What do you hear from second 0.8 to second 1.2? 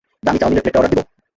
দিব?